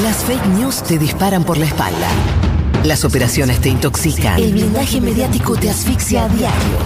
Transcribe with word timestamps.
Las 0.00 0.24
fake 0.24 0.46
news 0.58 0.82
te 0.82 0.98
disparan 0.98 1.44
por 1.44 1.58
la 1.58 1.66
espalda. 1.66 2.08
Las 2.82 3.04
operaciones 3.04 3.60
te 3.60 3.68
intoxican. 3.68 4.38
El 4.38 4.52
blindaje 4.52 5.02
mediático 5.02 5.54
te 5.54 5.68
asfixia 5.68 6.24
a 6.24 6.28
diario. 6.30 6.78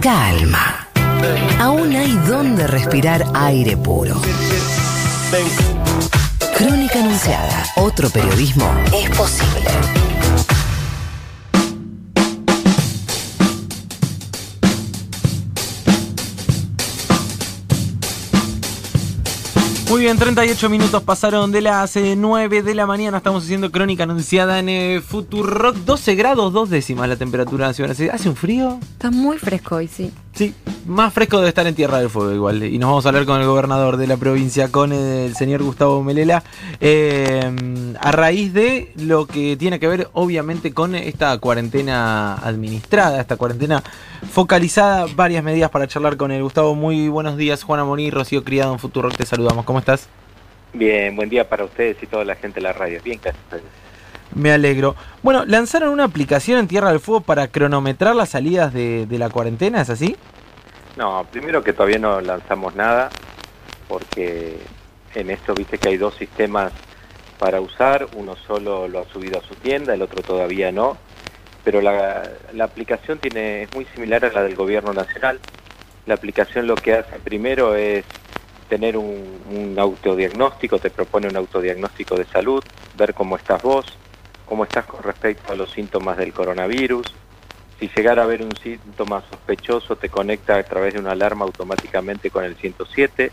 Calma. 0.00 0.86
Aún 1.58 1.96
hay 1.96 2.12
donde 2.28 2.68
respirar 2.68 3.26
aire 3.34 3.76
puro. 3.76 4.14
Crónica 6.56 7.00
Anunciada. 7.00 7.64
Otro 7.74 8.10
periodismo 8.10 8.72
es 8.94 9.10
posible. 9.10 9.68
Muy 19.88 20.00
bien, 20.00 20.18
38 20.18 20.68
minutos 20.68 21.00
pasaron 21.04 21.52
de 21.52 21.60
las 21.60 21.94
9 21.96 22.62
de 22.62 22.74
la 22.74 22.86
mañana. 22.86 23.18
Estamos 23.18 23.44
haciendo 23.44 23.70
crónica 23.70 24.02
anunciada 24.02 24.58
en 24.58 24.68
eh, 24.68 25.00
Futurock. 25.00 25.76
12 25.76 26.14
grados, 26.16 26.52
dos 26.52 26.68
décimas 26.70 27.08
la 27.08 27.16
temperatura 27.16 27.68
nacional. 27.68 27.96
¿Hace 28.12 28.28
un 28.28 28.34
frío? 28.34 28.80
Está 28.82 29.12
muy 29.12 29.38
fresco 29.38 29.76
hoy, 29.76 29.86
sí. 29.86 30.10
Sí, 30.36 30.54
más 30.84 31.14
fresco 31.14 31.38
debe 31.38 31.48
estar 31.48 31.66
en 31.66 31.74
Tierra 31.74 31.98
del 31.98 32.10
Fuego 32.10 32.30
igual. 32.30 32.62
Y 32.62 32.78
nos 32.78 32.90
vamos 32.90 33.06
a 33.06 33.08
hablar 33.08 33.24
con 33.24 33.40
el 33.40 33.46
gobernador 33.46 33.96
de 33.96 34.06
la 34.06 34.18
provincia, 34.18 34.70
con 34.70 34.92
el 34.92 35.34
señor 35.34 35.62
Gustavo 35.62 36.02
Melela, 36.02 36.42
eh, 36.78 37.40
a 37.98 38.12
raíz 38.12 38.52
de 38.52 38.92
lo 38.96 39.26
que 39.26 39.56
tiene 39.56 39.80
que 39.80 39.88
ver 39.88 40.10
obviamente 40.12 40.74
con 40.74 40.94
esta 40.94 41.38
cuarentena 41.38 42.34
administrada, 42.34 43.18
esta 43.18 43.38
cuarentena 43.38 43.82
focalizada, 44.30 45.06
varias 45.16 45.42
medidas 45.42 45.70
para 45.70 45.86
charlar 45.86 46.18
con 46.18 46.30
el 46.30 46.42
Gustavo. 46.42 46.74
Muy 46.74 47.08
buenos 47.08 47.38
días, 47.38 47.62
Juana 47.62 47.86
Moni, 47.86 48.10
Rocío 48.10 48.44
Criado 48.44 48.74
en 48.74 48.78
Futuro, 48.78 49.08
te 49.08 49.24
saludamos. 49.24 49.64
¿Cómo 49.64 49.78
estás? 49.78 50.06
Bien, 50.74 51.16
buen 51.16 51.30
día 51.30 51.48
para 51.48 51.64
ustedes 51.64 51.96
y 52.02 52.06
toda 52.06 52.26
la 52.26 52.34
gente 52.34 52.56
de 52.56 52.64
la 52.64 52.74
radio. 52.74 53.00
Bien, 53.02 53.18
gracias. 53.22 53.85
Me 54.34 54.52
alegro. 54.52 54.96
Bueno, 55.22 55.44
lanzaron 55.44 55.90
una 55.90 56.04
aplicación 56.04 56.58
en 56.58 56.68
Tierra 56.68 56.90
del 56.90 57.00
Fuego 57.00 57.20
para 57.22 57.48
cronometrar 57.48 58.14
las 58.14 58.30
salidas 58.30 58.72
de, 58.72 59.06
la 59.10 59.30
cuarentena, 59.30 59.80
¿es 59.80 59.90
así? 59.90 60.16
No, 60.96 61.26
primero 61.30 61.62
que 61.62 61.72
todavía 61.72 61.98
no 61.98 62.20
lanzamos 62.20 62.74
nada, 62.74 63.10
porque 63.88 64.58
en 65.14 65.30
esto 65.30 65.54
viste 65.54 65.78
que 65.78 65.90
hay 65.90 65.96
dos 65.96 66.14
sistemas 66.16 66.72
para 67.38 67.60
usar, 67.60 68.08
uno 68.16 68.34
solo 68.46 68.88
lo 68.88 69.00
ha 69.00 69.04
subido 69.04 69.38
a 69.38 69.42
su 69.42 69.54
tienda, 69.56 69.94
el 69.94 70.02
otro 70.02 70.22
todavía 70.22 70.72
no, 70.72 70.96
pero 71.64 71.80
la, 71.80 72.30
aplicación 72.60 73.18
tiene, 73.18 73.64
es 73.64 73.74
muy 73.74 73.84
similar 73.86 74.24
a 74.24 74.32
la 74.32 74.42
del 74.42 74.54
gobierno 74.54 74.92
nacional. 74.92 75.40
La 76.06 76.14
aplicación 76.14 76.66
lo 76.66 76.76
que 76.76 76.94
hace 76.94 77.18
primero 77.18 77.74
es 77.74 78.04
tener 78.68 78.96
un, 78.96 79.40
un 79.50 79.78
autodiagnóstico, 79.78 80.78
te 80.78 80.90
propone 80.90 81.28
un 81.28 81.36
autodiagnóstico 81.36 82.16
de 82.16 82.24
salud, 82.26 82.62
ver 82.96 83.14
cómo 83.14 83.36
estás 83.36 83.62
vos, 83.62 83.86
cómo 84.46 84.64
estás 84.64 84.86
con 84.86 85.02
respecto 85.02 85.52
a 85.52 85.56
los 85.56 85.70
síntomas 85.70 86.16
del 86.16 86.32
coronavirus. 86.32 87.06
Si 87.78 87.90
llegara 87.94 88.22
a 88.22 88.24
haber 88.24 88.42
un 88.42 88.56
síntoma 88.56 89.22
sospechoso, 89.28 89.96
te 89.96 90.08
conecta 90.08 90.56
a 90.56 90.62
través 90.62 90.94
de 90.94 91.00
una 91.00 91.12
alarma 91.12 91.44
automáticamente 91.44 92.30
con 92.30 92.44
el 92.44 92.56
107. 92.56 93.30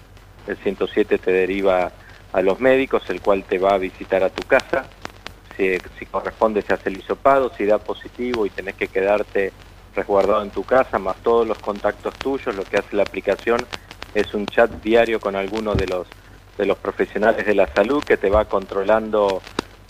El 0.48 0.58
107 0.58 1.18
te 1.18 1.32
deriva 1.32 1.92
a 2.34 2.42
los 2.42 2.60
médicos, 2.60 3.04
el 3.10 3.22
cual 3.22 3.44
te 3.44 3.60
va 3.60 3.76
a 3.76 3.78
visitar 3.78 4.24
a 4.24 4.30
tu 4.30 4.46
casa. 4.46 4.86
Si, 5.56 5.78
corresponde, 6.08 6.62
se 6.64 6.74
hace 6.74 6.90
el 6.90 6.98
hisopado. 6.98 7.54
Si 7.56 7.66
da 7.66 7.78
positivo 7.78 8.46
y 8.46 8.50
tenés 8.50 8.76
que 8.76 8.88
quedarte 8.88 9.54
resguardado 9.96 10.42
en 10.42 10.50
tu 10.50 10.64
casa, 10.64 11.00
más 11.00 11.16
todos 11.18 11.48
los 11.48 11.60
contactos 11.60 12.16
tuyos, 12.16 12.56
lo 12.56 12.64
que 12.64 12.78
hace 12.78 12.96
la 12.96 13.04
aplicación 13.04 13.66
es 14.14 14.34
un 14.34 14.46
chat 14.48 14.70
diario 14.82 15.20
con 15.20 15.36
algunos 15.36 15.78
de 15.78 15.88
los, 15.88 16.08
de 16.58 16.66
los 16.66 16.78
profesionales 16.80 17.46
de 17.46 17.56
la 17.56 17.68
salud 17.68 18.04
que 18.04 18.18
te 18.18 18.30
va 18.30 18.46
controlando 18.46 19.42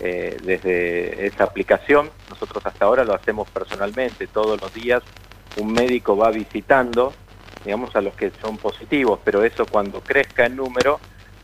eh, 0.05 0.35
desde 0.43 1.27
esa 1.27 1.45
aplicación. 1.45 2.09
Nosotros 2.29 2.65
hasta 2.65 2.83
ahora 2.83 3.05
lo 3.05 3.13
hacemos 3.13 3.49
personalmente, 3.49 4.27
todos 4.27 4.59
los 4.59 4.73
días 4.73 5.01
un 5.55 5.71
médico 5.71 6.17
va 6.17 6.29
visitando, 6.29 7.13
digamos, 7.63 7.95
a 7.95 8.01
los 8.01 8.13
que 8.13 8.31
son 8.41 8.57
positivos, 8.57 9.19
pero 9.23 9.45
eso 9.45 9.65
cuando 9.65 10.01
crezca 10.01 10.45
el 10.45 10.57
número 10.57 10.99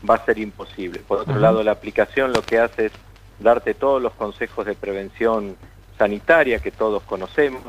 va 0.08 0.16
a 0.16 0.24
ser 0.26 0.38
imposible. 0.38 1.00
Por 1.00 1.20
otro 1.20 1.38
lado, 1.38 1.62
la 1.62 1.72
aplicación 1.72 2.34
lo 2.34 2.42
que 2.42 2.58
hace 2.58 2.86
es 2.86 2.92
darte 3.38 3.72
todos 3.72 4.02
los 4.02 4.12
consejos 4.12 4.66
de 4.66 4.74
prevención 4.74 5.56
sanitaria 5.96 6.58
que 6.58 6.70
todos 6.70 7.02
conocemos, 7.04 7.62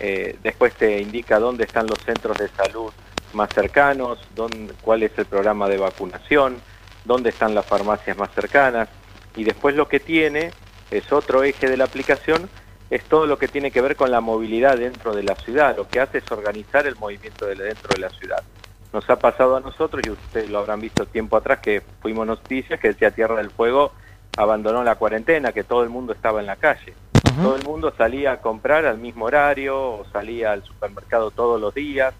eh, 0.00 0.36
después 0.42 0.74
te 0.74 1.00
indica 1.00 1.38
dónde 1.38 1.62
están 1.62 1.86
los 1.86 1.98
centros 2.00 2.36
de 2.38 2.48
salud 2.48 2.90
más 3.34 3.50
cercanos, 3.54 4.18
dónde, 4.34 4.74
cuál 4.80 5.04
es 5.04 5.16
el 5.16 5.26
programa 5.26 5.68
de 5.68 5.76
vacunación, 5.76 6.56
dónde 7.04 7.30
están 7.30 7.54
las 7.54 7.66
farmacias 7.66 8.16
más 8.16 8.30
cercanas, 8.34 8.88
y 9.36 9.44
después 9.44 9.74
lo 9.74 9.88
que 9.88 10.00
tiene, 10.00 10.50
es 10.90 11.12
otro 11.12 11.42
eje 11.42 11.68
de 11.68 11.76
la 11.76 11.84
aplicación, 11.84 12.48
es 12.90 13.04
todo 13.04 13.26
lo 13.26 13.38
que 13.38 13.48
tiene 13.48 13.70
que 13.70 13.80
ver 13.80 13.96
con 13.96 14.10
la 14.10 14.20
movilidad 14.20 14.78
dentro 14.78 15.14
de 15.14 15.22
la 15.22 15.34
ciudad. 15.36 15.76
Lo 15.76 15.86
que 15.86 16.00
hace 16.00 16.18
es 16.18 16.32
organizar 16.32 16.86
el 16.86 16.96
movimiento 16.96 17.46
de 17.46 17.54
dentro 17.54 17.90
de 17.94 18.00
la 18.00 18.10
ciudad. 18.10 18.42
Nos 18.92 19.08
ha 19.10 19.18
pasado 19.18 19.56
a 19.56 19.60
nosotros, 19.60 20.02
y 20.06 20.10
ustedes 20.10 20.48
lo 20.48 20.58
habrán 20.58 20.80
visto 20.80 21.04
tiempo 21.06 21.36
atrás, 21.36 21.58
que 21.58 21.82
fuimos 22.00 22.26
noticias 22.26 22.80
que 22.80 22.88
decía 22.88 23.10
Tierra 23.10 23.36
del 23.36 23.50
Fuego 23.50 23.92
abandonó 24.38 24.84
la 24.84 24.94
cuarentena, 24.94 25.52
que 25.52 25.64
todo 25.64 25.82
el 25.82 25.88
mundo 25.88 26.12
estaba 26.12 26.40
en 26.40 26.46
la 26.46 26.56
calle. 26.56 26.94
Todo 27.42 27.56
el 27.56 27.64
mundo 27.64 27.92
salía 27.96 28.32
a 28.32 28.40
comprar 28.40 28.86
al 28.86 28.98
mismo 28.98 29.26
horario 29.26 29.76
o 29.78 30.04
salía 30.12 30.52
al 30.52 30.64
supermercado 30.64 31.30
todos 31.30 31.60
los 31.60 31.74
días. 31.74 32.14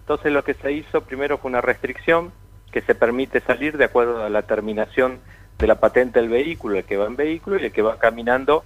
Entonces 0.00 0.32
lo 0.32 0.42
que 0.42 0.54
se 0.54 0.72
hizo 0.72 1.02
primero 1.02 1.38
fue 1.38 1.50
una 1.50 1.60
restricción 1.60 2.32
que 2.72 2.80
se 2.80 2.94
permite 2.94 3.40
salir 3.40 3.76
de 3.76 3.84
acuerdo 3.84 4.24
a 4.24 4.30
la 4.30 4.42
terminación 4.42 5.20
de 5.58 5.66
la 5.66 5.76
patente 5.76 6.20
del 6.20 6.28
vehículo, 6.28 6.78
el 6.78 6.84
que 6.84 6.96
va 6.96 7.06
en 7.06 7.16
vehículo 7.16 7.58
y 7.58 7.64
el 7.64 7.72
que 7.72 7.82
va 7.82 7.98
caminando 7.98 8.64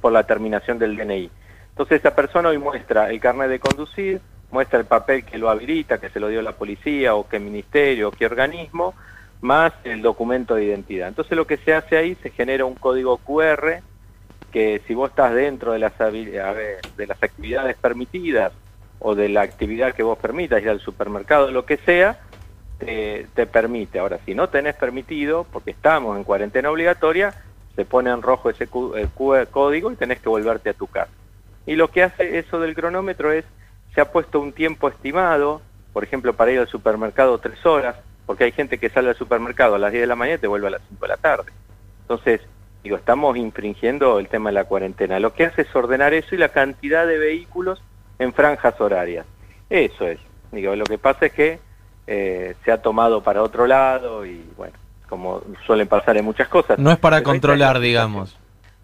por 0.00 0.12
la 0.12 0.24
terminación 0.24 0.78
del 0.78 0.96
DNI. 0.96 1.30
Entonces 1.70 2.00
esa 2.00 2.14
persona 2.14 2.48
hoy 2.48 2.58
muestra 2.58 3.10
el 3.10 3.20
carnet 3.20 3.50
de 3.50 3.60
conducir, 3.60 4.20
muestra 4.50 4.78
el 4.78 4.86
papel 4.86 5.24
que 5.24 5.38
lo 5.38 5.50
habilita, 5.50 5.98
que 5.98 6.08
se 6.08 6.20
lo 6.20 6.28
dio 6.28 6.40
la 6.42 6.52
policía 6.52 7.14
o 7.14 7.28
qué 7.28 7.38
ministerio 7.38 8.08
o 8.08 8.10
qué 8.12 8.26
organismo, 8.26 8.94
más 9.40 9.72
el 9.84 10.00
documento 10.02 10.54
de 10.54 10.64
identidad. 10.64 11.08
Entonces 11.08 11.36
lo 11.36 11.46
que 11.46 11.58
se 11.58 11.74
hace 11.74 11.96
ahí, 11.96 12.16
se 12.22 12.30
genera 12.30 12.64
un 12.64 12.74
código 12.74 13.18
QR 13.18 13.82
que 14.52 14.80
si 14.86 14.94
vos 14.94 15.10
estás 15.10 15.34
dentro 15.34 15.72
de 15.72 15.78
las, 15.78 15.98
de 15.98 17.06
las 17.06 17.22
actividades 17.22 17.76
permitidas 17.76 18.52
o 18.98 19.14
de 19.14 19.28
la 19.28 19.42
actividad 19.42 19.94
que 19.94 20.02
vos 20.02 20.18
permitas, 20.18 20.62
ir 20.62 20.70
al 20.70 20.80
supermercado, 20.80 21.50
lo 21.50 21.66
que 21.66 21.76
sea, 21.78 22.18
te, 22.78 23.46
permite. 23.46 23.98
Ahora, 23.98 24.18
si 24.24 24.34
no 24.34 24.48
tenés 24.48 24.74
permitido, 24.76 25.46
porque 25.52 25.70
estamos 25.70 26.16
en 26.16 26.24
cuarentena 26.24 26.70
obligatoria, 26.70 27.34
se 27.74 27.84
pone 27.84 28.10
en 28.10 28.22
rojo 28.22 28.50
ese 28.50 28.66
código 28.66 29.92
y 29.92 29.96
tenés 29.96 30.20
que 30.20 30.28
volverte 30.28 30.70
a 30.70 30.74
tu 30.74 30.86
casa. 30.86 31.12
Y 31.66 31.74
lo 31.74 31.90
que 31.90 32.02
hace 32.02 32.38
eso 32.38 32.60
del 32.60 32.74
cronómetro 32.74 33.32
es, 33.32 33.44
se 33.94 34.00
ha 34.00 34.12
puesto 34.12 34.40
un 34.40 34.52
tiempo 34.52 34.88
estimado, 34.88 35.60
por 35.92 36.04
ejemplo, 36.04 36.34
para 36.34 36.52
ir 36.52 36.60
al 36.60 36.68
supermercado 36.68 37.38
tres 37.38 37.64
horas, 37.64 37.96
porque 38.24 38.44
hay 38.44 38.52
gente 38.52 38.78
que 38.78 38.90
sale 38.90 39.08
al 39.08 39.16
supermercado 39.16 39.74
a 39.74 39.78
las 39.78 39.92
10 39.92 40.02
de 40.02 40.06
la 40.06 40.16
mañana 40.16 40.36
y 40.36 40.40
te 40.40 40.46
vuelve 40.46 40.68
a 40.68 40.70
las 40.70 40.82
5 40.88 41.00
de 41.00 41.08
la 41.08 41.16
tarde. 41.16 41.52
Entonces, 42.02 42.40
digo, 42.82 42.96
estamos 42.96 43.36
infringiendo 43.36 44.18
el 44.18 44.28
tema 44.28 44.50
de 44.50 44.54
la 44.54 44.64
cuarentena. 44.64 45.18
Lo 45.18 45.32
que 45.32 45.46
hace 45.46 45.62
es 45.62 45.74
ordenar 45.74 46.14
eso 46.14 46.34
y 46.34 46.38
la 46.38 46.50
cantidad 46.50 47.06
de 47.06 47.18
vehículos 47.18 47.82
en 48.18 48.32
franjas 48.32 48.80
horarias. 48.80 49.26
Eso 49.70 50.06
es. 50.06 50.20
Digo, 50.52 50.76
lo 50.76 50.84
que 50.84 50.98
pasa 50.98 51.26
es 51.26 51.32
que 51.32 51.58
eh, 52.06 52.54
se 52.64 52.72
ha 52.72 52.80
tomado 52.80 53.22
para 53.22 53.42
otro 53.42 53.66
lado 53.66 54.24
y 54.24 54.44
bueno, 54.56 54.74
como 55.08 55.42
suelen 55.66 55.88
pasar 55.88 56.16
en 56.16 56.24
muchas 56.24 56.48
cosas. 56.48 56.78
No 56.78 56.90
es 56.90 56.98
para 56.98 57.22
controlar, 57.22 57.80
digamos. 57.80 58.36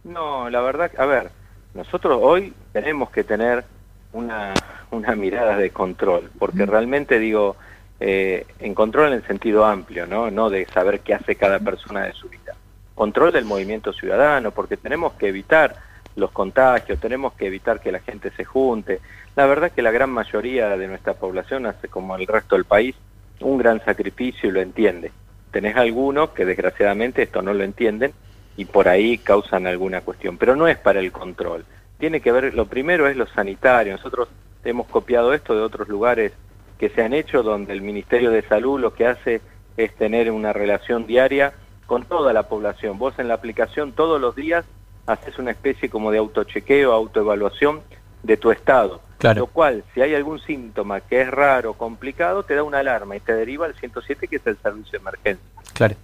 No, 0.05 0.51
la 0.51 0.61
verdad, 0.61 0.91
a 0.99 1.07
ver, 1.07 1.31
nosotros 1.75 2.19
hoy 2.21 2.53
tenemos 2.73 3.11
que 3.11 3.25
tener 3.25 3.65
una, 4.13 4.53
una 4.91 5.15
mirada 5.15 5.57
de 5.57 5.71
control, 5.71 6.31
porque 6.39 6.67
realmente 6.67 7.19
digo, 7.19 7.57
eh, 8.01 8.47
en 8.59 8.75
control 8.75 9.09
en 9.09 9.15
el 9.15 9.27
sentido 9.27 9.65
amplio, 9.65 10.07
¿no? 10.07 10.31
No 10.31 10.51
de 10.51 10.67
saber 10.67 11.01
qué 11.01 11.15
hace 11.15 11.37
cada 11.37 11.61
persona 11.61 12.03
de 12.03 12.13
su 12.13 12.29
vida. 12.29 12.55
Control 12.95 13.33
del 13.33 13.45
movimiento 13.45 13.93
ciudadano, 13.93 14.51
porque 14.51 14.77
tenemos 14.77 15.13
que 15.15 15.29
evitar 15.29 15.77
los 16.17 16.31
contagios, 16.31 17.01
tenemos 17.01 17.33
que 17.35 17.47
evitar 17.47 17.81
que 17.81 17.93
la 17.93 18.01
gente 18.01 18.31
se 18.33 18.45
junte. 18.45 19.01
La 19.35 19.47
verdad 19.47 19.71
que 19.71 19.83
la 19.83 19.91
gran 19.91 20.11
mayoría 20.11 20.77
de 20.77 20.89
nuestra 20.89 21.15
población 21.15 21.67
hace 21.67 21.89
como 21.89 22.17
el 22.17 22.27
resto 22.27 22.57
del 22.57 22.65
país, 22.65 22.95
un 23.43 23.59
gran 23.59 23.85
sacrificio 23.85 24.49
y 24.49 24.53
lo 24.53 24.61
entiende. 24.61 25.13
Tenés 25.51 25.77
algunos 25.77 26.31
que 26.31 26.45
desgraciadamente 26.45 27.23
esto 27.23 27.43
no 27.43 27.53
lo 27.53 27.63
entienden 27.63 28.13
y 28.57 28.65
por 28.65 28.89
ahí 28.89 29.19
causan 29.19 29.67
alguna 29.67 30.01
cuestión, 30.01 30.39
pero 30.39 30.57
no 30.57 30.69
es 30.69 30.79
para 30.79 31.01
el 31.01 31.13
control. 31.13 31.65
Tiene 31.99 32.21
que 32.21 32.33
ver, 32.33 32.55
lo 32.55 32.67
primero 32.67 33.07
es 33.07 33.17
lo 33.17 33.27
sanitario. 33.27 33.93
Nosotros 33.93 34.29
hemos 34.65 34.87
copiado 34.89 35.33
esto 35.33 35.55
de 35.55 35.63
otros 35.63 35.89
lugares 35.89 36.33
que 36.79 36.89
se 36.89 37.03
han 37.03 37.13
hecho 37.13 37.43
donde 37.43 37.73
el 37.73 37.83
Ministerio 37.83 38.31
de 38.31 38.43
Salud 38.43 38.81
lo 38.81 38.95
que 38.95 39.07
hace 39.07 39.41
es 39.77 39.95
tener 39.95 40.31
una 40.31 40.53
relación 40.53 41.07
diaria 41.07 41.53
con 41.87 42.05
toda 42.05 42.33
la 42.33 42.49
población. 42.49 42.99
Vos 42.99 43.19
en 43.19 43.29
la 43.29 43.35
aplicación 43.35 43.93
todos 43.93 44.21
los 44.21 44.35
días 44.35 44.65
haces 45.07 45.39
una 45.39 45.51
especie 45.51 45.91
como 45.91 46.11
de 46.11 46.19
autochequeo, 46.19 46.93
autoevaluación 46.93 47.81
de 48.23 48.37
tu 48.37 48.51
estado 48.51 49.01
lo 49.23 49.47
cual, 49.47 49.85
si 49.95 50.01
hay 50.01 50.15
algún 50.15 50.41
síntoma 50.41 51.01
que 51.01 51.23
es 51.23 51.31
raro, 51.31 51.75
complicado, 51.75 52.43
te 52.43 52.55
da 52.55 52.63
una 52.63 52.79
alarma 52.79 53.17
y 53.17 53.21
te 53.21 53.35
deriva 53.35 53.67
al 53.67 53.75
107, 53.75 54.29
que 54.29 54.37
es 54.37 54.47
el 54.47 54.59
servicio 54.59 54.93
de 54.93 54.99
emergencia. 54.99 55.47
Claro. 55.75 55.97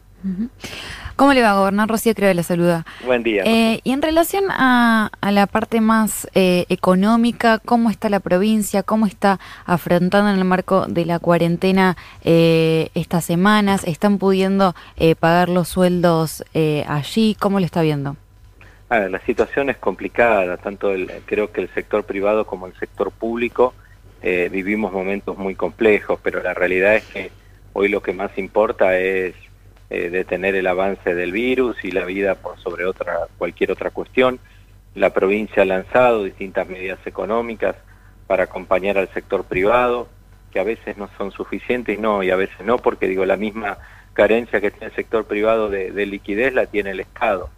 ¿Cómo 1.17 1.32
le 1.32 1.43
va, 1.43 1.50
a 1.50 1.59
gobernar? 1.59 1.88
Rocío 1.88 2.15
creo 2.15 2.32
la 2.35 2.43
saluda. 2.43 2.85
Buen 3.05 3.23
día. 3.23 3.43
Eh, 3.44 3.81
y 3.85 3.93
en 3.93 4.03
relación 4.03 4.44
a, 4.50 5.11
la 5.23 5.47
parte 5.47 5.81
más 5.81 6.29
eh, 6.35 6.67
económica, 6.69 7.59
¿cómo 7.59 7.91
está 7.91 8.09
la 8.09 8.20
provincia? 8.20 8.82
¿Cómo 8.82 9.06
está 9.06 9.38
afrontando 9.65 10.31
en 10.31 10.38
el 10.38 10.44
marco 10.44 10.87
de 10.87 11.05
la 11.05 11.19
cuarentena 11.19 11.97
eh, 12.25 12.91
estas 12.94 13.25
semanas? 13.25 13.85
¿Están 13.85 14.19
pudiendo 14.19 14.75
pagar 15.20 15.49
los 15.49 15.69
sueldos 15.69 16.44
allí? 16.87 17.37
¿Cómo 17.38 17.61
lo 17.61 17.67
está 17.67 17.82
viendo? 17.82 18.17
La 18.90 19.20
situación 19.20 19.70
es 19.70 19.76
complicada, 19.76 20.56
tanto 20.56 20.93
el, 20.93 21.11
creo 21.26 21.52
que 21.52 21.61
el 21.61 21.69
sector 21.75 22.05
privado 22.05 22.46
como 22.46 22.67
el 22.67 22.75
sector 22.75 23.11
público 23.11 23.75
vivimos 24.23 24.93
momentos 24.93 25.38
muy 25.38 25.55
complejos, 25.55 26.19
pero 26.23 26.43
la 26.43 26.52
realidad 26.52 26.96
es 26.96 27.05
que 27.05 27.31
hoy 27.73 27.88
lo 27.88 28.02
que 28.02 28.12
más 28.12 28.37
importa 28.37 28.99
es 28.99 29.35
eh, 29.90 30.11
detener 30.11 30.55
el 30.55 30.67
avance 30.67 31.14
del 31.14 31.32
virus 31.32 31.82
y 31.82 31.90
la 31.90 32.05
vida 32.05 32.35
por 32.35 32.58
sobre 32.58 32.85
otra 32.85 33.26
cualquier 33.38 33.73
otra 33.73 33.90
cuestión. 33.90 34.38
La 34.94 35.14
provincia 35.14 35.62
ha 35.62 35.67
lanzado 35.67 36.25
distintas 36.25 36.69
medidas 36.69 36.99
económicas 37.06 37.75
para 38.26 38.44
acompañar 38.44 38.99
al 38.99 39.08
sector 39.14 39.44
privado, 39.44 40.08
que 40.52 40.61
a 40.61 40.64
veces 40.64 40.99
no 40.99 41.08
son 41.17 41.31
suficientes, 41.31 41.99
no, 41.99 42.23
y 42.23 42.31
a 42.31 42.37
veces 42.37 42.61
no, 42.67 42.76
porque 42.76 43.08
digo, 43.08 43.25
la 43.25 43.37
misma 43.37 43.79
carencia 44.12 44.61
que 44.61 44.70
tiene 44.70 44.87
el 44.87 44.94
sector 44.94 45.25
privado 45.25 45.70
de, 45.70 45.91
de 45.91 46.05
liquidez 46.05 46.52
la 46.52 46.67
tiene 46.67 46.91
el 46.91 47.00
Estado. 47.00 47.49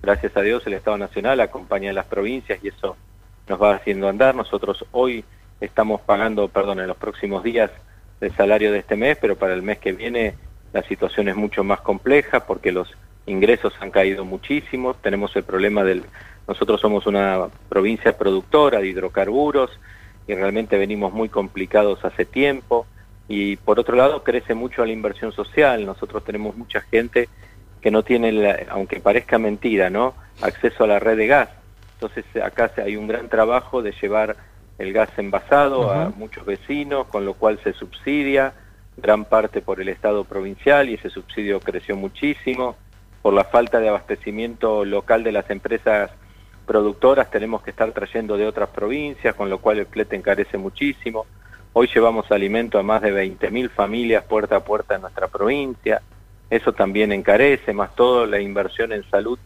Gracias 0.00 0.36
a 0.36 0.42
Dios 0.42 0.64
el 0.66 0.74
Estado 0.74 0.96
Nacional 0.96 1.40
acompaña 1.40 1.90
a 1.90 1.92
las 1.92 2.06
provincias 2.06 2.60
y 2.62 2.68
eso 2.68 2.96
nos 3.48 3.60
va 3.60 3.74
haciendo 3.74 4.08
andar. 4.08 4.34
Nosotros 4.34 4.84
hoy 4.92 5.24
estamos 5.60 6.00
pagando, 6.02 6.48
perdón, 6.48 6.80
en 6.80 6.86
los 6.86 6.96
próximos 6.96 7.42
días 7.42 7.70
el 8.20 8.34
salario 8.36 8.70
de 8.72 8.78
este 8.78 8.96
mes, 8.96 9.18
pero 9.20 9.36
para 9.36 9.54
el 9.54 9.62
mes 9.62 9.78
que 9.78 9.92
viene 9.92 10.34
la 10.72 10.82
situación 10.82 11.28
es 11.28 11.36
mucho 11.36 11.64
más 11.64 11.80
compleja 11.80 12.46
porque 12.46 12.70
los 12.70 12.88
ingresos 13.26 13.74
han 13.80 13.90
caído 13.90 14.24
muchísimo, 14.24 14.94
tenemos 14.94 15.34
el 15.36 15.42
problema 15.42 15.82
del... 15.82 16.04
Nosotros 16.46 16.80
somos 16.80 17.06
una 17.06 17.48
provincia 17.68 18.16
productora 18.16 18.80
de 18.80 18.88
hidrocarburos 18.88 19.70
y 20.26 20.34
realmente 20.34 20.78
venimos 20.78 21.12
muy 21.12 21.28
complicados 21.28 22.04
hace 22.04 22.24
tiempo. 22.24 22.86
Y 23.28 23.56
por 23.56 23.78
otro 23.78 23.96
lado 23.96 24.22
crece 24.22 24.54
mucho 24.54 24.84
la 24.84 24.92
inversión 24.92 25.32
social, 25.32 25.84
nosotros 25.84 26.24
tenemos 26.24 26.56
mucha 26.56 26.80
gente 26.80 27.28
que 27.80 27.90
no 27.90 28.02
tiene, 28.02 28.66
aunque 28.68 29.00
parezca 29.00 29.38
mentira, 29.38 29.90
¿no? 29.90 30.14
acceso 30.40 30.84
a 30.84 30.86
la 30.86 30.98
red 30.98 31.16
de 31.16 31.26
gas. 31.26 31.48
Entonces 31.94 32.24
acá 32.42 32.70
hay 32.76 32.96
un 32.96 33.08
gran 33.08 33.28
trabajo 33.28 33.82
de 33.82 33.92
llevar 34.00 34.36
el 34.78 34.92
gas 34.92 35.10
envasado 35.16 35.90
a 35.90 36.10
muchos 36.10 36.46
vecinos, 36.46 37.06
con 37.08 37.24
lo 37.24 37.34
cual 37.34 37.58
se 37.64 37.72
subsidia, 37.72 38.52
gran 38.96 39.24
parte 39.24 39.60
por 39.60 39.80
el 39.80 39.88
Estado 39.88 40.24
provincial 40.24 40.88
y 40.88 40.94
ese 40.94 41.10
subsidio 41.10 41.60
creció 41.60 41.96
muchísimo. 41.96 42.76
Por 43.22 43.34
la 43.34 43.44
falta 43.44 43.80
de 43.80 43.88
abastecimiento 43.88 44.84
local 44.84 45.24
de 45.24 45.32
las 45.32 45.50
empresas 45.50 46.10
productoras 46.66 47.30
tenemos 47.30 47.62
que 47.62 47.70
estar 47.70 47.90
trayendo 47.92 48.36
de 48.36 48.46
otras 48.46 48.68
provincias, 48.68 49.34
con 49.34 49.50
lo 49.50 49.58
cual 49.58 49.78
el 49.78 49.86
flete 49.86 50.14
encarece 50.14 50.56
muchísimo. 50.56 51.26
Hoy 51.72 51.88
llevamos 51.92 52.30
alimento 52.30 52.78
a 52.78 52.84
más 52.84 53.02
de 53.02 53.12
20.000 53.12 53.70
familias 53.70 54.24
puerta 54.24 54.56
a 54.56 54.64
puerta 54.64 54.94
en 54.94 55.00
nuestra 55.00 55.26
provincia. 55.26 56.00
Eso 56.50 56.72
también 56.72 57.12
encarece, 57.12 57.72
más 57.72 57.94
todo 57.94 58.26
la 58.26 58.40
inversión 58.40 58.92
en 58.92 59.08
salud 59.10 59.38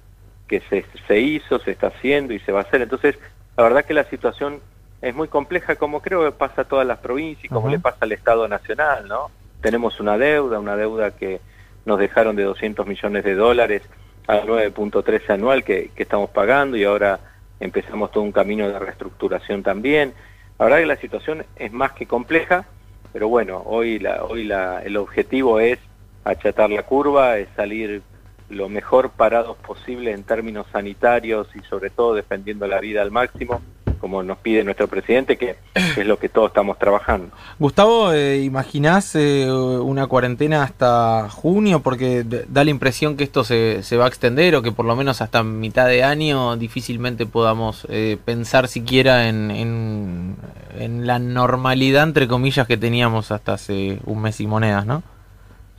que 0.47 0.61
se, 0.69 0.85
se 1.09 1.21
hizo, 1.21 1.59
se 1.59 1.73
está 1.73 1.89
haciendo 1.89 2.33
y 2.33 2.39
se 2.41 2.53
va 2.53 2.61
a 2.61 2.63
hacer. 2.63 2.83
Entonces, 2.83 3.19
la 3.57 3.65
verdad 3.65 3.85
que 3.85 3.95
la 3.95 4.05
situación 4.05 4.61
es 5.01 5.15
muy 5.15 5.29
compleja, 5.29 5.77
como 5.77 6.01
creo 6.01 6.25
que 6.25 6.33
pasa 6.33 6.63
a 6.63 6.65
todas 6.65 6.87
las 6.87 6.99
provincias 6.99 7.47
y 7.47 7.49
como 7.49 7.69
le 7.69 7.79
pasa 7.79 7.99
al 8.01 8.13
Estado 8.13 8.47
Nacional, 8.47 9.09
¿no? 9.09 9.31
tenemos 9.63 9.99
una 10.01 10.19
deuda, 10.19 10.59
una 10.59 10.77
deuda 10.77 11.13
que 11.13 11.41
nos 11.87 11.99
dejaron 11.99 12.37
de 12.37 12.43
200 12.43 12.87
millones 12.87 13.25
de 13.25 13.35
dólares 13.35 13.83
al 14.27 14.47
9.13 14.47 15.31
anual 15.31 15.65
que, 15.65 15.91
estamos 15.97 16.31
pagando 16.31 16.77
y 16.77 16.85
ahora 16.85 17.21
empezamos 17.61 18.11
todo 18.11 18.25
un 18.25 18.33
camino 18.33 18.69
de 18.69 18.79
reestructuración 18.79 19.63
también. 19.63 20.13
La 20.59 20.67
verdad 20.67 20.81
que 20.81 20.87
la 20.87 20.97
situación 20.97 21.47
es 21.57 21.73
más 21.73 21.93
que 21.93 22.07
compleja, 22.07 22.67
pero 23.13 23.29
bueno, 23.29 23.63
hoy, 23.65 23.99
la, 23.99 24.25
hoy 24.25 24.45
la, 24.45 24.83
el 24.83 24.97
objetivo 24.97 25.61
es 25.61 25.79
achatar 26.25 26.71
la 26.71 26.83
curva, 26.85 27.39
es 27.39 27.49
salir 27.57 28.03
lo 28.49 28.69
mejor 28.69 29.11
parados 29.11 29.57
posible 29.59 30.13
en 30.13 30.25
términos 30.25 30.67
sanitarios 30.73 31.49
y 31.55 31.61
sobre 31.61 31.91
todo 31.91 32.15
defendiendo 32.15 32.67
la 32.67 32.81
vida 32.81 33.03
al 33.03 33.11
máximo 33.11 33.63
como 34.03 34.25
nos 34.25 34.39
pide 34.39 34.65
nuestro 34.65 34.89
presidente, 34.89 35.39
que 35.39 35.55
es 35.75 36.05
lo 36.05 36.19
que 36.19 36.29
todos 36.29 36.49
estamos 36.49 36.77
trabajando. 36.77 37.29
Gustavo, 37.61 38.13
eh, 38.13 38.43
¿imaginás 38.43 39.15
eh, 39.15 39.49
una 39.49 40.09
cuarentena 40.09 40.65
hasta 40.65 41.31
junio? 41.31 41.81
Porque 41.81 42.25
da 42.25 42.65
la 42.65 42.71
impresión 42.71 43.17
que 43.17 43.23
esto 43.23 43.45
se, 43.45 43.85
se, 43.85 43.97
va 43.97 44.07
a 44.07 44.09
extender 44.09 44.57
o 44.57 44.63
que 44.63 44.73
por 44.73 44.87
lo 44.87 44.97
menos 44.97 45.23
hasta 45.23 45.45
mitad 45.45 45.87
de 45.87 46.03
año 46.03 46.57
difícilmente 46.57 47.27
podamos 47.27 47.87
eh, 47.91 48.19
pensar 48.25 48.67
siquiera 48.67 49.29
en, 49.29 49.53
en, 49.53 50.37
en, 50.77 51.07
la 51.07 51.21
normalidad, 51.21 52.03
entre 52.03 52.27
comillas, 52.27 52.67
que 52.67 52.77
teníamos 52.77 53.31
hasta 53.31 53.53
hace 53.53 54.01
un 54.05 54.21
mes 54.21 54.41
y 54.41 54.49
monedas, 54.49 54.85
¿no? 54.85 55.05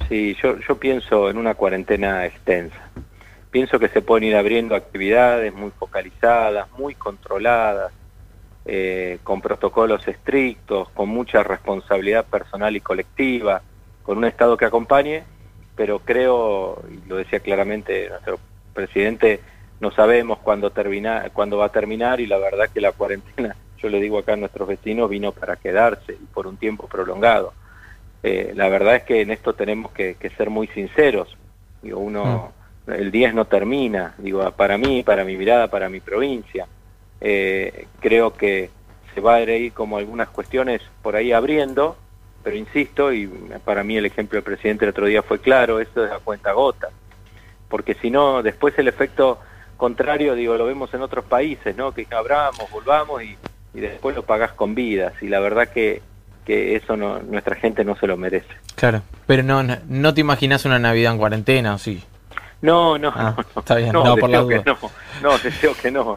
Sí, 0.09 0.35
yo, 0.41 0.57
yo 0.59 0.77
pienso 0.77 1.29
en 1.29 1.37
una 1.37 1.55
cuarentena 1.55 2.25
extensa. 2.25 2.89
Pienso 3.51 3.79
que 3.79 3.87
se 3.87 4.01
pueden 4.01 4.25
ir 4.25 4.35
abriendo 4.35 4.75
actividades 4.75 5.53
muy 5.53 5.71
focalizadas, 5.71 6.71
muy 6.71 6.95
controladas, 6.95 7.91
eh, 8.65 9.19
con 9.23 9.41
protocolos 9.41 10.07
estrictos, 10.07 10.89
con 10.89 11.09
mucha 11.09 11.43
responsabilidad 11.43 12.25
personal 12.25 12.75
y 12.75 12.81
colectiva, 12.81 13.61
con 14.03 14.17
un 14.17 14.25
Estado 14.25 14.57
que 14.57 14.65
acompañe, 14.65 15.23
pero 15.75 15.99
creo, 15.99 16.81
y 16.89 17.07
lo 17.09 17.17
decía 17.17 17.41
claramente 17.41 18.09
nuestro 18.09 18.39
presidente, 18.73 19.41
no 19.79 19.91
sabemos 19.91 20.39
cuándo, 20.39 20.71
termina, 20.71 21.29
cuándo 21.33 21.57
va 21.57 21.65
a 21.65 21.71
terminar 21.71 22.21
y 22.21 22.25
la 22.25 22.37
verdad 22.37 22.69
que 22.73 22.79
la 22.79 22.93
cuarentena, 22.93 23.55
yo 23.77 23.89
le 23.89 23.99
digo 23.99 24.17
acá 24.17 24.33
a 24.33 24.37
nuestros 24.37 24.67
vecinos, 24.67 25.09
vino 25.09 25.31
para 25.31 25.57
quedarse 25.57 26.13
y 26.13 26.25
por 26.33 26.47
un 26.47 26.57
tiempo 26.57 26.87
prolongado. 26.87 27.53
Eh, 28.23 28.53
la 28.55 28.69
verdad 28.69 28.95
es 28.95 29.03
que 29.03 29.21
en 29.21 29.31
esto 29.31 29.53
tenemos 29.53 29.91
que, 29.91 30.15
ser 30.37 30.49
muy 30.49 30.67
sinceros. 30.67 31.37
Digo, 31.81 31.99
uno, 31.99 32.53
mm. 32.87 32.91
el 32.93 33.11
10 33.11 33.33
no 33.33 33.45
termina, 33.45 34.15
digo, 34.17 34.49
para 34.51 34.77
mí, 34.77 35.03
para 35.03 35.25
mi 35.25 35.35
mirada, 35.35 35.67
para 35.67 35.89
mi 35.89 35.99
provincia. 35.99 36.65
Eh, 37.21 37.87
creo 37.99 38.33
que 38.33 38.69
se 39.13 39.21
va 39.21 39.35
a 39.35 39.41
ir 39.41 39.73
como 39.73 39.97
algunas 39.97 40.29
cuestiones 40.29 40.81
por 41.01 41.15
ahí 41.15 41.31
abriendo, 41.31 41.97
pero 42.43 42.57
insisto, 42.57 43.13
y 43.13 43.27
para 43.63 43.83
mí 43.83 43.97
el 43.97 44.05
ejemplo 44.05 44.37
del 44.37 44.43
presidente 44.43 44.85
el 44.85 44.89
otro 44.89 45.05
día 45.05 45.23
fue 45.23 45.39
claro, 45.39 45.79
eso 45.79 46.05
es 46.05 46.11
a 46.11 46.19
cuenta 46.19 46.51
gota, 46.51 46.89
porque 47.69 47.93
si 47.95 48.11
no, 48.11 48.43
después 48.43 48.77
el 48.77 48.87
efecto 48.87 49.39
contrario, 49.77 50.35
digo, 50.35 50.55
lo 50.57 50.65
vemos 50.65 50.93
en 50.93 51.01
otros 51.01 51.25
países, 51.25 51.75
¿no? 51.75 51.93
Que 51.93 52.07
abramos, 52.11 52.69
volvamos 52.71 53.23
y, 53.23 53.37
después 53.73 54.15
lo 54.15 54.23
pagás 54.23 54.51
con 54.53 54.75
vidas, 54.75 55.13
y 55.21 55.27
la 55.27 55.39
verdad 55.39 55.67
que, 55.69 56.01
que 56.45 56.75
eso 56.75 56.95
no, 56.97 57.19
nuestra 57.19 57.55
gente 57.55 57.83
no 57.83 57.95
se 57.95 58.07
lo 58.07 58.17
merece. 58.17 58.47
Claro, 58.75 59.01
pero 59.25 59.43
no, 59.43 59.63
no, 59.63 60.13
te 60.13 60.21
imaginas 60.21 60.65
una 60.65 60.79
Navidad 60.79 61.13
en 61.13 61.19
cuarentena, 61.19 61.75
¿o 61.75 61.77
sí? 61.77 62.03
No, 62.61 62.97
no, 62.97 63.11
ah, 63.15 63.35
no, 63.55 63.59
está 63.59 63.75
bien, 63.75 63.91
no, 63.91 64.15
por 64.15 64.29
la 64.29 64.47
Que 64.47 64.63
no, 64.65 64.77
no, 65.21 65.37
deseo 65.37 65.73
que 65.75 65.91
no. 65.91 66.15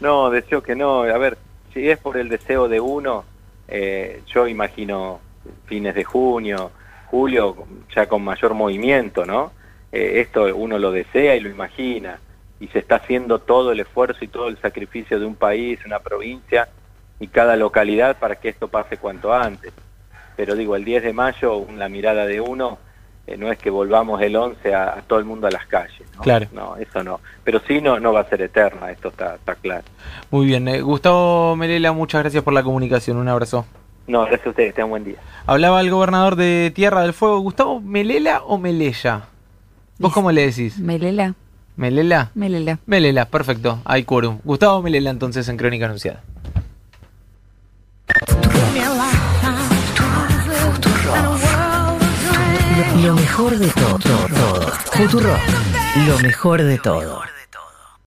No, 0.00 0.30
deseo 0.30 0.62
que 0.62 0.74
no. 0.74 1.02
A 1.02 1.18
ver, 1.18 1.38
si 1.72 1.88
es 1.88 1.98
por 1.98 2.18
el 2.18 2.28
deseo 2.28 2.68
de 2.68 2.80
uno, 2.80 3.24
eh, 3.68 4.22
yo 4.26 4.46
imagino 4.46 5.20
fines 5.66 5.94
de 5.94 6.04
junio, 6.04 6.70
julio, 7.06 7.56
ya 7.94 8.06
con 8.06 8.22
mayor 8.22 8.54
movimiento, 8.54 9.24
¿no? 9.24 9.52
Eh, 9.92 10.20
esto 10.20 10.54
uno 10.54 10.78
lo 10.78 10.92
desea 10.92 11.36
y 11.36 11.40
lo 11.40 11.48
imagina, 11.48 12.18
y 12.60 12.68
se 12.68 12.80
está 12.80 12.96
haciendo 12.96 13.38
todo 13.38 13.72
el 13.72 13.80
esfuerzo 13.80 14.24
y 14.24 14.28
todo 14.28 14.48
el 14.48 14.58
sacrificio 14.58 15.18
de 15.18 15.26
un 15.26 15.34
país, 15.34 15.78
una 15.86 16.00
provincia 16.00 16.68
y 17.20 17.28
cada 17.28 17.56
localidad 17.56 18.16
para 18.18 18.36
que 18.36 18.48
esto 18.48 18.68
pase 18.68 18.96
cuanto 18.96 19.32
antes. 19.32 19.72
Pero 20.36 20.54
digo, 20.54 20.76
el 20.76 20.84
10 20.84 21.02
de 21.02 21.12
mayo, 21.12 21.66
la 21.76 21.88
mirada 21.88 22.26
de 22.26 22.40
uno 22.40 22.78
eh, 23.26 23.36
no 23.36 23.50
es 23.50 23.58
que 23.58 23.70
volvamos 23.70 24.20
el 24.22 24.36
11 24.36 24.74
a, 24.74 25.02
todo 25.06 25.18
el 25.18 25.24
mundo 25.24 25.46
a 25.46 25.50
las 25.50 25.66
calles. 25.66 26.02
¿no? 26.14 26.22
Claro. 26.22 26.46
No, 26.52 26.76
eso 26.76 27.02
no. 27.02 27.20
Pero 27.42 27.60
sí 27.66 27.80
no, 27.80 27.98
no 27.98 28.12
va 28.12 28.20
a 28.20 28.28
ser 28.28 28.42
eterna, 28.42 28.90
esto 28.90 29.08
está, 29.08 29.34
está 29.36 29.54
claro. 29.54 29.84
Muy 30.30 30.46
bien. 30.46 30.68
Eh, 30.68 30.80
Gustavo 30.80 31.56
Melela, 31.56 31.92
muchas 31.92 32.22
gracias 32.22 32.44
por 32.44 32.52
la 32.52 32.62
comunicación. 32.62 33.16
Un 33.16 33.28
abrazo. 33.28 33.66
No, 34.06 34.20
gracias 34.20 34.46
a 34.46 34.50
ustedes. 34.50 34.74
Tengan 34.74 34.90
buen 34.90 35.04
día. 35.04 35.16
Hablaba 35.46 35.80
el 35.80 35.90
gobernador 35.90 36.36
de 36.36 36.70
Tierra 36.74 37.02
del 37.02 37.12
Fuego. 37.12 37.40
¿Gustavo 37.40 37.80
Melela 37.80 38.42
o 38.44 38.58
Melella? 38.58 39.22
¿Vos 39.98 40.12
cómo 40.12 40.30
le 40.30 40.46
decís? 40.46 40.78
Melela. 40.78 41.34
¿Melela? 41.76 42.30
Melela. 42.34 42.78
Melela, 42.86 43.24
perfecto. 43.26 43.80
Hay 43.84 44.04
quórum. 44.04 44.38
Gustavo 44.44 44.82
Melela 44.82 45.10
entonces 45.10 45.48
en 45.48 45.56
Crónica 45.56 45.86
Anunciada. 45.86 46.22
Lo 53.02 53.14
mejor 53.14 53.58
de 53.58 53.68
todo. 53.68 53.98
todo. 53.98 54.72
Futuro. 54.92 55.36
Lo 56.06 56.18
mejor 56.20 56.62
de 56.62 56.78
todo. 56.78 57.35